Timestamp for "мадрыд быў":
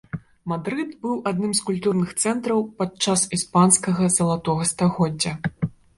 0.51-1.17